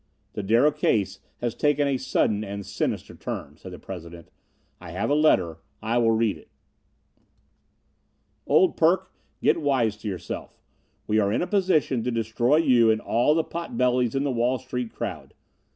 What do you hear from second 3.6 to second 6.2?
the president. "I have a letter. I will